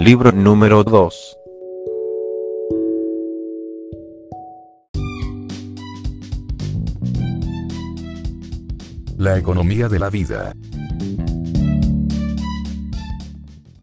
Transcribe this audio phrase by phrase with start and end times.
[0.00, 1.36] Libro número 2.
[9.18, 10.54] La economía de la vida.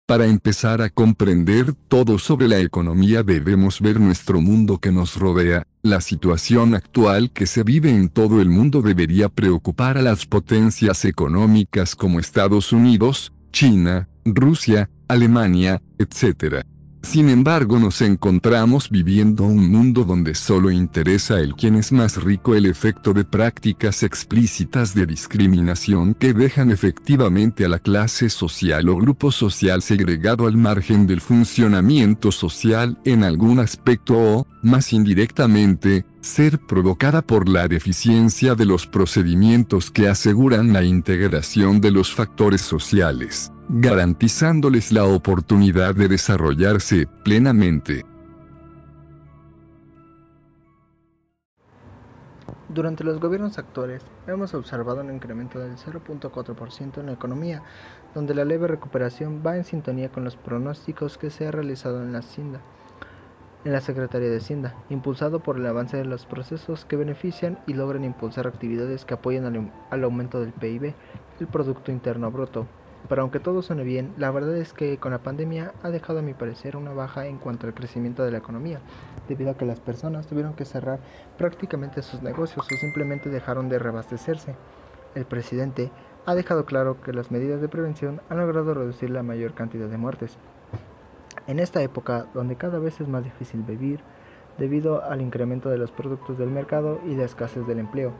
[0.08, 5.68] Para empezar a comprender todo sobre la economía debemos ver nuestro mundo que nos rodea.
[5.84, 11.06] La situación actual que se vive en todo el mundo debería preocupar a las potencias
[11.06, 16.64] económicas como Estados Unidos, China, Rusia, Alemania, etc.
[17.08, 22.54] Sin embargo, nos encontramos viviendo un mundo donde solo interesa el quien es más rico
[22.54, 28.98] el efecto de prácticas explícitas de discriminación que dejan efectivamente a la clase social o
[28.98, 36.60] grupo social segregado al margen del funcionamiento social en algún aspecto o, más indirectamente, ser
[36.60, 43.52] provocada por la deficiencia de los procedimientos que aseguran la integración de los factores sociales
[43.70, 48.06] garantizándoles la oportunidad de desarrollarse plenamente.
[52.70, 57.64] Durante los gobiernos actuales hemos observado un incremento del 0.4% en la economía,
[58.14, 62.14] donde la leve recuperación va en sintonía con los pronósticos que se ha realizado en
[62.14, 62.62] la Hacienda,
[63.66, 67.74] en la Secretaría de Hacienda, impulsado por el avance de los procesos que benefician y
[67.74, 70.94] logran impulsar actividades que apoyan al, al aumento del PIB,
[71.40, 72.68] el Producto Interno Bruto,
[73.10, 76.22] pero aunque todo suene bien, la verdad es que con la pandemia ha dejado a
[76.22, 78.80] mi parecer una baja en cuanto al crecimiento de la economía,
[79.28, 81.00] debido a que las personas tuvieron que cerrar
[81.38, 84.56] prácticamente sus negocios o simplemente dejaron de reabastecerse.
[85.16, 85.92] El presidente
[86.26, 89.98] ha dejado claro que las medidas de prevención han logrado reducir la mayor cantidad de
[89.98, 90.38] muertes.
[91.48, 94.02] En esta época, donde cada vez es más difícil vivir,
[94.58, 98.12] debido al incremento de los productos del mercado y la escasez del empleo,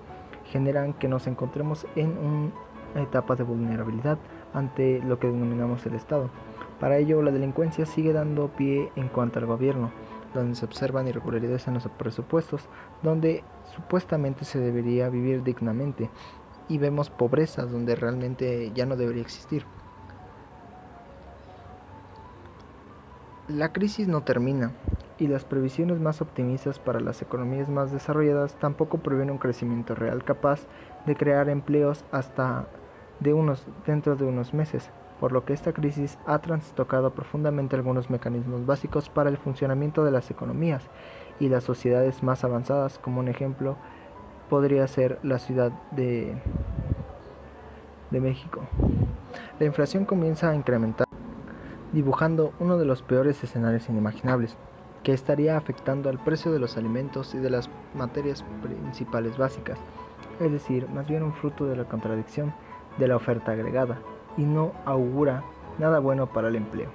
[0.46, 2.52] generan que nos encontremos en una
[3.02, 4.18] etapa de vulnerabilidad
[4.54, 6.30] ante lo que denominamos el Estado.
[6.80, 9.92] Para ello, la delincuencia sigue dando pie en cuanto al gobierno,
[10.34, 12.68] donde se observan irregularidades en los presupuestos,
[13.02, 13.44] donde
[13.76, 16.10] supuestamente se debería vivir dignamente,
[16.70, 19.66] y vemos pobreza donde realmente ya no debería existir.
[23.48, 24.74] La crisis no termina,
[25.20, 30.24] y las previsiones más optimistas para las economías más desarrolladas tampoco prevén un crecimiento real
[30.24, 30.68] capaz
[31.06, 32.68] de crear empleos hasta
[33.20, 34.90] de unos, dentro de unos meses,
[35.20, 40.12] por lo que esta crisis ha trastocado profundamente algunos mecanismos básicos para el funcionamiento de
[40.12, 40.84] las economías
[41.40, 43.76] y las sociedades más avanzadas, como un ejemplo
[44.50, 46.36] podría ser la ciudad de,
[48.12, 48.62] de México.
[49.60, 51.08] La inflación comienza a incrementar,
[51.92, 54.56] dibujando uno de los peores escenarios inimaginables,
[55.04, 59.80] que estaría afectando al precio de los alimentos y de las materias principales básicas,
[60.40, 62.54] es decir, más bien un fruto de la contradicción
[62.98, 64.00] de la oferta agregada
[64.38, 65.44] y no augura
[65.80, 66.90] nada bueno para el empleo.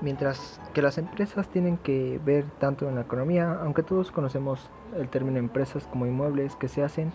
[0.00, 5.08] Mientras que las empresas tienen que ver tanto en la economía, aunque todos conocemos el
[5.08, 7.12] término empresas como inmuebles que se hacen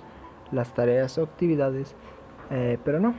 [0.51, 1.95] las tareas o actividades,
[2.51, 3.15] eh, pero no,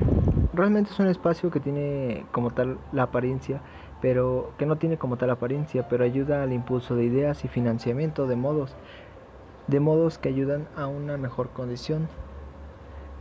[0.54, 3.60] realmente es un espacio que tiene como tal la apariencia,
[4.00, 8.28] pero que no tiene como tal apariencia, pero ayuda al impulso de ideas y financiamiento
[8.28, 8.76] de modos,
[9.66, 12.08] de modos que ayudan a una mejor condición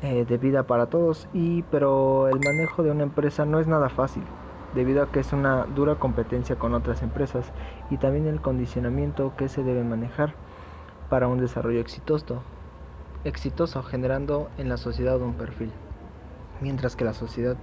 [0.05, 3.89] eh, de vida para todos y pero el manejo de una empresa no es nada
[3.89, 4.23] fácil
[4.75, 7.51] debido a que es una dura competencia con otras empresas
[7.89, 10.35] y también el condicionamiento que se debe manejar
[11.09, 12.43] para un desarrollo exitoso
[13.23, 15.71] exitoso generando en la sociedad un perfil.
[16.61, 17.57] Mientras que la sociedad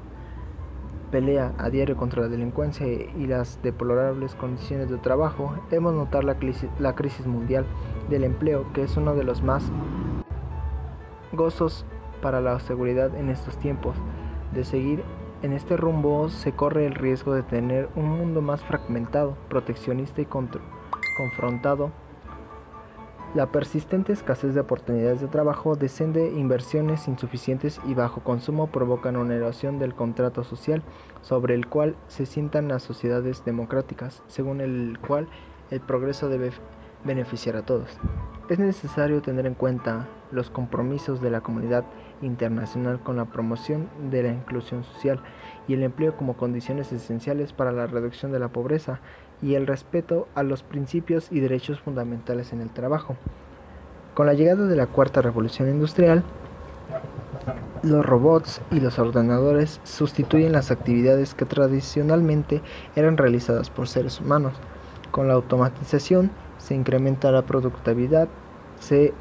[1.13, 6.35] pelea a diario contra la delincuencia y las deplorables condiciones de trabajo, hemos notado la
[6.35, 7.65] crisis, la crisis mundial
[8.11, 9.71] del empleo, que es uno de los más
[11.33, 11.87] gozos
[12.23, 13.95] para la seguridad en estos tiempos.
[14.55, 15.05] De seguir
[15.43, 20.27] en este rumbo se corre el riesgo de tener un mundo más fragmentado, proteccionista y
[20.27, 21.91] confrontado.
[23.35, 29.35] La persistente escasez de oportunidades de trabajo, descende inversiones insuficientes y bajo consumo provocan una
[29.35, 30.83] erosión del contrato social
[31.23, 35.29] sobre el cual se sientan las sociedades democráticas, según el cual
[35.71, 36.53] el progreso debe
[37.05, 37.89] beneficiar a todos.
[38.49, 41.85] Es necesario tener en cuenta los compromisos de la comunidad
[42.21, 45.21] internacional con la promoción de la inclusión social
[45.69, 49.01] y el empleo como condiciones esenciales para la reducción de la pobreza
[49.41, 53.17] y el respeto a los principios y derechos fundamentales en el trabajo.
[54.15, 56.23] Con la llegada de la cuarta revolución industrial,
[57.83, 62.61] los robots y los ordenadores sustituyen las actividades que tradicionalmente
[62.95, 64.55] eran realizadas por seres humanos.
[65.13, 68.29] Con la automatización se incrementa la productividad,
[68.81, 69.13] se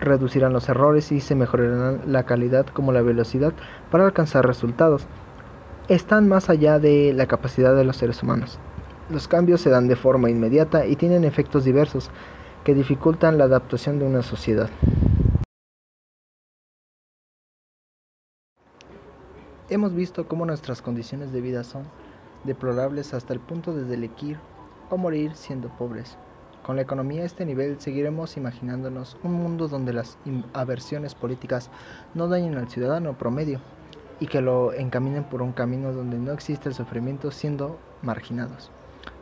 [0.00, 3.52] reducirán los errores y se mejorarán la calidad como la velocidad
[3.92, 5.06] para alcanzar resultados.
[5.86, 8.58] están más allá de la capacidad de los seres humanos.
[9.10, 12.10] Los cambios se dan de forma inmediata y tienen efectos diversos
[12.64, 14.70] que dificultan la adaptación de una sociedad.
[19.68, 21.84] Hemos visto cómo nuestras condiciones de vida son
[22.44, 24.38] deplorables hasta el punto de delinquir
[24.94, 26.16] o morir siendo pobres.
[26.62, 30.16] Con la economía a este nivel seguiremos imaginándonos un mundo donde las
[30.54, 31.70] aversiones políticas
[32.14, 33.60] no dañen al ciudadano promedio
[34.18, 38.70] y que lo encaminen por un camino donde no existe el sufrimiento siendo marginados.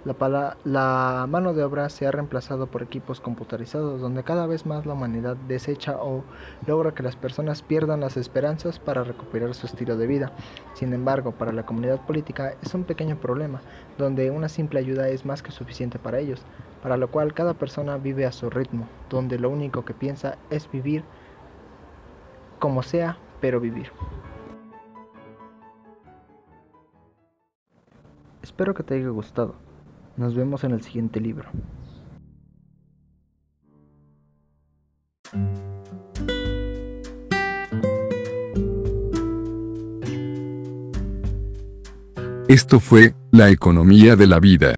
[0.05, 4.85] La, la, mano de obra se ha reemplazado por equipos computarizados, donde cada vez más
[4.85, 6.25] la humanidad desecha o
[6.67, 10.33] logra que las personas pierdan las esperanzas para recuperar su estilo de vida.
[10.75, 13.61] Sin embargo, para la comunidad política es un pequeño problema,
[13.97, 16.43] donde una simple ayuda es más que suficiente para ellos,
[16.83, 20.69] para lo cual cada persona vive a su ritmo, donde lo único que piensa es
[20.69, 21.05] vivir
[22.59, 23.93] como sea, pero vivir.
[28.43, 29.55] Espero que te haya gustado.
[30.17, 31.49] Nos vemos en el siguiente libro.
[42.49, 44.75] Esto fue La economía de la vida.